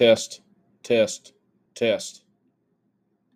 [0.00, 0.40] Test,
[0.82, 1.34] test,
[1.74, 2.22] test.